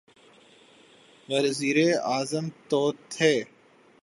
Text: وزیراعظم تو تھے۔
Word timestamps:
وزیراعظم 1.29 2.45
تو 2.69 2.81
تھے۔ 3.09 3.33